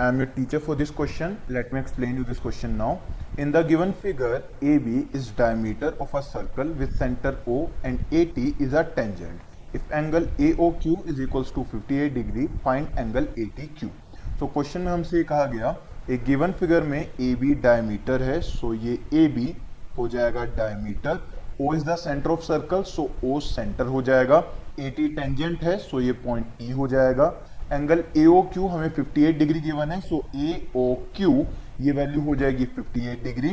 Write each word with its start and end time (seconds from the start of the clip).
I 0.00 0.08
am 0.08 0.16
your 0.20 0.26
teacher 0.26 0.58
for 0.58 0.76
this 0.76 0.90
question 0.90 1.36
let 1.50 1.72
me 1.74 1.80
explain 1.80 2.16
you 2.16 2.24
this 2.24 2.38
question 2.40 2.70
now 2.76 2.96
in 3.40 3.52
the 3.52 3.64
given 3.66 3.92
figure 4.02 4.34
A 4.64 4.76
B 4.78 4.98
is 5.18 5.30
diameter 5.38 5.96
of 6.00 6.16
a 6.16 6.20
circle 6.20 6.72
with 6.80 6.90
centre 6.98 7.38
O 7.48 7.56
and 7.84 8.00
A 8.14 8.24
T 8.34 8.54
is 8.62 8.76
a 8.76 8.82
tangent 8.96 9.76
if 9.76 9.92
angle 9.92 10.28
A 10.40 10.54
O 10.60 10.70
Q 10.82 10.96
is 11.08 11.22
equals 11.22 11.54
to 11.54 11.64
fifty 11.70 11.98
eight 11.98 12.14
degree 12.14 12.46
find 12.64 12.98
angle 12.98 13.28
A 13.38 13.44
T 13.56 13.66
Q 13.78 13.88
so 14.38 14.46
question 14.46 14.80
में 14.80 14.92
हमसे 14.92 15.16
ये 15.16 15.24
कहा 15.32 15.46
गया 15.54 15.74
एक 16.10 16.24
given 16.24 16.52
figure 16.60 16.82
में 16.92 17.00
A 17.00 17.34
B 17.40 17.54
diameter 17.64 18.22
है 18.22 18.40
सो 18.50 18.74
ये 18.74 18.98
ए 19.14 19.26
B 19.36 19.54
हो 19.98 20.08
जाएगा 20.08 20.44
diameter 20.56 21.26
O 21.60 21.74
is 21.74 21.84
the 21.84 21.96
centre 21.96 22.30
of 22.30 22.40
circle 22.44 22.82
so 22.86 23.10
O 23.24 23.38
centre 23.40 23.86
हो 23.86 24.02
जाएगा. 24.02 24.44
ए 24.80 24.90
टी 24.96 25.08
टेंजेंट 25.08 25.62
है 25.64 25.76
सो 25.78 26.00
ये 26.00 26.12
पॉइंट 26.24 26.62
ई 26.62 26.70
हो 26.70 26.88
जाएगा. 26.88 27.26
एंगल 27.72 28.02
ए 28.16 28.24
ओ 28.26 28.40
क्यू 28.52 28.66
हमें 28.68 28.88
58 28.88 29.38
डिग्री 29.38 29.60
गिवन 29.60 29.90
है 29.90 30.00
सो 30.00 30.22
ए 30.36 30.60
ओ 30.76 30.94
क्यू 31.16 31.46
ये 31.80 31.92
वैल्यू 31.92 32.20
हो 32.22 32.34
जाएगी 32.36 32.66
58 32.66 33.22
degree 33.24 33.50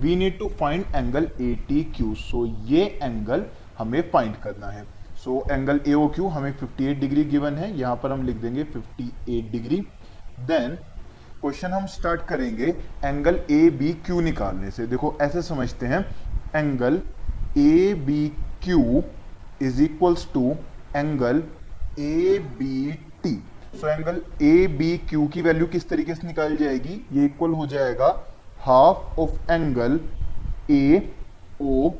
we 0.00 0.16
need 0.16 0.38
to 0.38 0.48
find 0.60 0.84
angle 0.96 1.28
A 1.40 1.54
T 1.68 1.82
Q 1.96 2.14
so 2.14 2.44
ये 2.68 2.84
एंगल 3.02 3.44
हमें 3.78 4.00
फाइंड 4.12 4.36
करना 4.42 4.66
है. 4.68 4.84
सो 5.24 5.44
एंगल 5.50 5.80
ए 5.88 5.92
ओ 5.94 6.06
क्यू 6.14 6.28
हमें 6.28 6.52
58 6.52 7.00
डिग्री 7.00 7.24
गिवन 7.24 7.54
है, 7.56 7.76
यहाँ 7.78 7.96
पर 8.02 8.12
हम 8.12 8.22
लिख 8.26 8.36
देंगे 8.36 8.64
58 8.64 9.50
डिग्री 9.52 9.80
देन 10.48 10.76
क्वेश्चन 11.40 11.72
हम 11.72 11.86
स्टार्ट 11.86 12.20
करेंगे 12.26 12.74
एंगल 13.04 13.40
ए 13.50 13.68
बी 13.78 13.92
क्यू 14.06 14.20
निकालने 14.20 14.70
से. 14.70 14.86
देखो, 14.86 15.16
ऐसे 15.22 15.42
समझते 15.42 15.86
हैं 15.86 16.04
angle 16.56 17.00
A 17.58 17.94
B 18.06 18.28
Q 18.64 19.02
is 19.62 19.82
equals 19.82 20.28
to 20.34 20.54
angle 20.96 21.42
A 21.98 22.38
B 22.58 22.92
T 23.22 23.34
so 23.72 23.88
angle 23.88 24.20
A 24.42 24.66
B 24.78 24.96
Q 25.08 25.26
की 25.26 25.42
वैल्यू 25.42 25.66
किस 25.66 25.88
तरीके 25.88 26.14
से 26.14 26.26
निकाली 26.26 26.56
जाएगी? 26.56 27.00
ये 27.12 27.24
इक्वल 27.24 27.50
हो 27.50 27.66
जाएगा 27.66 28.08
half 28.60 29.20
of 29.20 29.52
angle 29.52 29.98
A 30.70 31.12
O 31.60 31.90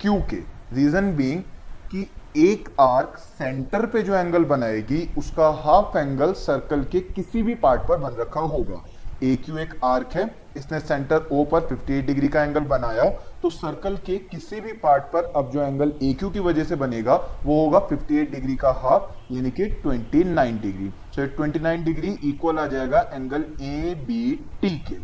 Q 0.00 0.14
के। 0.30 0.36
रीजन 0.72 1.14
बीइंग 1.16 1.42
कि 1.90 2.06
एक 2.36 2.68
आर्क 2.80 3.16
सेंटर 3.18 3.86
पे 3.86 4.02
जो 4.02 4.14
एंगल 4.14 4.44
बनाएगी, 4.44 5.08
उसका 5.18 5.48
हाफ़ 5.62 5.98
एंगल 5.98 6.32
सर्कल 6.32 6.84
के 6.84 7.00
किसी 7.00 7.42
भी 7.42 7.54
पार्ट 7.54 7.82
पर 7.82 7.98
बन 7.98 8.16
रखा 8.20 8.40
होगा। 8.40 8.82
ए 9.22 9.34
क्यू 9.44 9.56
एक 9.58 9.74
आर्क 9.84 10.14
है। 10.14 10.24
इसने 10.56 10.78
सेंटर 10.80 11.28
ओ 11.32 11.44
पर 11.52 11.60
58 11.62 12.06
डिग्री 12.06 12.28
का 12.28 12.42
एंगल 12.44 12.64
बनाया। 12.70 13.04
तो 13.42 13.50
सर्कल 13.50 13.96
के 14.06 14.16
किसी 14.30 14.60
भी 14.60 14.72
पार्ट 14.82 15.02
पर 15.12 15.32
अब 15.36 15.50
जो 15.50 15.62
एंगल 15.62 15.92
ए 16.02 16.12
क्यू 16.12 16.30
की 16.30 16.40
वजह 16.40 16.64
से 16.64 16.76
बनेगा 16.76 17.14
वो 17.44 17.60
होगा 17.60 17.78
58 17.88 18.30
डिग्री 18.32 18.56
का 18.56 18.70
हाफ़ 18.82 19.34
यानी 19.34 19.50
कि 19.50 19.68
29 19.86 20.60
degree 20.62 20.90
so 21.14 21.22
so, 21.22 21.28
29 21.40 21.84
degree 21.84 22.16
equal 22.24 22.58
आ 22.58 22.66
जाएगा 22.66 23.00
एंगल 23.12 23.44
ए 23.62 23.94
बी 24.06 24.34
टी 24.62 24.70
के। 24.88 24.96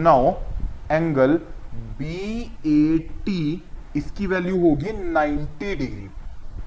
Now 0.00 0.32
angle 0.92 1.38
B 1.98 2.40
A 2.66 2.98
T 3.26 3.62
इसकी 3.96 4.26
वैल्यू 4.26 4.60
होगी 4.60 4.92
90 5.14 5.76
डिग्री 5.78 6.08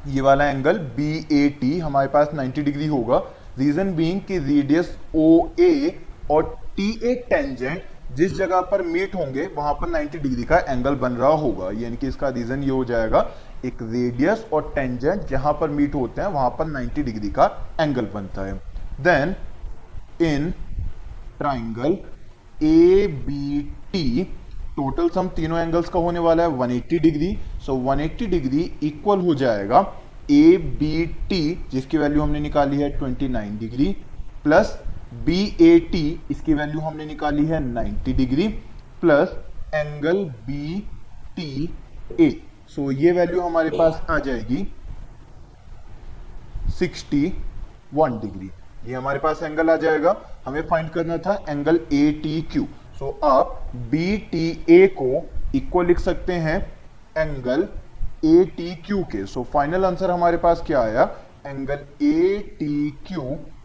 ये 0.07 0.21
वाला 0.21 0.45
एंगल 0.45 0.77
बी 0.95 1.11
ए 1.33 1.47
टी 1.61 1.77
हमारे 1.79 2.07
पास 2.07 2.29
90 2.35 2.63
डिग्री 2.63 2.87
होगा। 2.87 3.17
रीजन 3.59 3.93
बीइंग 3.95 4.21
कि 4.21 4.37
रेडियस 4.39 4.97
ओ 5.15 5.27
ए 5.59 5.99
और 6.31 6.57
टी 6.81 6.91
ए 7.03 7.13
टेंजेंट 7.29 7.81
जिस 8.15 8.33
जगह 8.35 8.61
पर 8.61 8.81
मीट 8.83 9.13
होंगे, 9.15 9.45
वहाँ 9.55 9.73
पर 9.73 9.89
90 9.89 10.19
डिग्री 10.19 10.43
का 10.43 10.57
एंगल 10.69 10.95
बन 10.95 11.11
रहा 11.13 11.29
होगा। 11.41 11.69
यानी 11.79 11.97
कि 11.97 12.07
इसका 12.07 12.29
रीजन 12.29 12.63
ये 12.63 12.69
हो 12.69 12.83
जाएगा, 12.85 13.19
एक 13.65 13.81
रेडियस 13.81 14.45
और 14.53 14.71
टेंजेंट 14.75 15.27
जहाँ 15.27 15.53
पर 15.53 15.69
मीट 15.69 15.95
होते 15.95 16.21
हैं, 16.21 16.27
वहाँ 16.29 16.49
पर 16.49 16.65
90 16.67 17.03
डिग्री 17.03 17.29
का 17.29 17.45
एंगल 17.81 18.05
बनता 18.13 18.45
है। 18.45 18.53
Then 19.01 19.35
in 20.25 20.51
triangle 21.37 21.97
A 22.63 23.07
B 23.27 23.61
T 23.93 24.23
total 24.75 25.09
sum 25.09 25.27
तीनों 25.35 25.59
एंगल्स 25.59 25.89
का 25.89 25.99
होने 25.99 26.19
वाला 26.19 26.43
है 26.43 26.57
180 26.59 26.99
degree 26.99 27.35
so 27.65 27.73
so 27.73 27.79
180 27.95 28.27
degree 28.29 28.71
equal 28.83 29.19
हो 29.21 29.35
जाएगा 29.35 29.79
ए 30.31 30.57
बी 30.79 31.05
टी 31.29 31.41
जिसकी 31.71 31.97
वैल्यू 31.97 32.21
हमने 32.21 32.39
निकाली 32.39 32.81
है 32.81 32.97
29 32.99 33.59
degree 33.59 33.95
plus 34.43 34.77
B 35.13 35.39
A 35.61 35.79
T 35.91 36.19
इसकी 36.31 36.53
वैल्यू 36.53 36.79
हमने 36.79 37.05
निकाली 37.05 37.45
है 37.45 37.59
90 37.63 38.13
degree 38.17 38.47
plus 39.01 39.35
angle 39.75 40.23
B 40.47 40.79
T 41.35 41.69
A 42.19 42.29
so 42.75 42.91
ये 42.91 43.11
वैल्यू 43.11 43.41
हमारे 43.41 43.69
पास 43.69 44.01
आ 44.09 44.17
जाएगी 44.19 44.65
61 46.81 48.21
डिग्री 48.21 48.49
ये 48.87 48.93
हमारे 48.95 49.19
पास 49.19 49.43
एंगल 49.43 49.69
आ 49.69 49.75
जाएगा। 49.77 50.15
हमें 50.45 50.61
फाइंड 50.67 50.89
करना 50.89 51.17
था 51.25 51.33
angle 51.49 51.79
A 51.93 52.11
T 52.23 52.41
Q 52.51 52.67
so 52.99 53.09
आप 53.23 53.59
बी 53.91 54.17
टी 54.31 54.47
ए 54.69 54.87
को 55.01 55.23
इक्वल 55.55 55.85
लिख 55.87 55.99
सकते 55.99 56.33
हैं 56.45 56.57
एंगल 57.17 57.67
ए 58.25 58.43
टी 58.57 58.73
क्यू 58.85 59.03
के. 59.11 59.25
सो 59.25 59.43
फाइनल 59.53 59.85
आंसर 59.85 60.11
हमारे 60.11 60.37
पास 60.37 60.63
क्या 60.67 60.81
आया? 60.81 61.03
Angle 61.45 61.85
A 62.03 62.37
T 62.59 62.89
Q 63.07 63.21